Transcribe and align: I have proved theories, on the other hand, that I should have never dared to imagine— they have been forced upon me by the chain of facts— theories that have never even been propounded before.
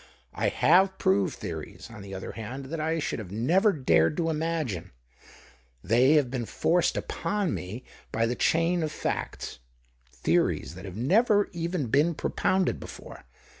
I 0.33 0.47
have 0.49 0.97
proved 0.97 1.35
theories, 1.37 1.91
on 1.91 2.01
the 2.01 2.15
other 2.15 2.31
hand, 2.31 2.65
that 2.71 2.79
I 2.79 2.97
should 2.97 3.19
have 3.19 3.29
never 3.31 3.71
dared 3.71 4.17
to 4.17 4.31
imagine— 4.31 4.89
they 5.91 6.13
have 6.13 6.31
been 6.31 6.47
forced 6.47 6.97
upon 6.97 7.53
me 7.53 7.83
by 8.11 8.25
the 8.25 8.33
chain 8.33 8.81
of 8.81 8.91
facts— 8.91 9.59
theories 10.25 10.73
that 10.73 10.85
have 10.85 10.97
never 10.97 11.49
even 11.51 11.85
been 11.85 12.15
propounded 12.15 12.79
before. 12.79 13.25